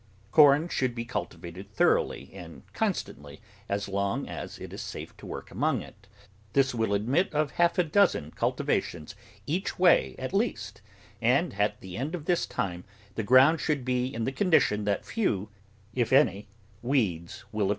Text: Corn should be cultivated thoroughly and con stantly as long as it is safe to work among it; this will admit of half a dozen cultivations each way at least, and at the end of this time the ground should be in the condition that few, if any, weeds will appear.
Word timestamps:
Corn 0.31 0.67
should 0.67 0.95
be 0.95 1.05
cultivated 1.05 1.69
thoroughly 1.71 2.31
and 2.33 2.63
con 2.73 2.93
stantly 2.93 3.39
as 3.69 3.87
long 3.87 4.27
as 4.27 4.57
it 4.57 4.73
is 4.73 4.81
safe 4.81 5.15
to 5.17 5.27
work 5.27 5.51
among 5.51 5.83
it; 5.83 6.07
this 6.53 6.73
will 6.73 6.95
admit 6.95 7.31
of 7.35 7.51
half 7.51 7.77
a 7.77 7.83
dozen 7.83 8.31
cultivations 8.31 9.13
each 9.45 9.77
way 9.77 10.15
at 10.17 10.33
least, 10.33 10.81
and 11.21 11.53
at 11.53 11.81
the 11.81 11.97
end 11.97 12.15
of 12.15 12.25
this 12.25 12.47
time 12.47 12.83
the 13.13 13.21
ground 13.21 13.59
should 13.61 13.85
be 13.85 14.11
in 14.11 14.23
the 14.23 14.31
condition 14.31 14.85
that 14.85 15.05
few, 15.05 15.49
if 15.93 16.11
any, 16.11 16.47
weeds 16.81 17.45
will 17.51 17.67
appear. 17.67 17.69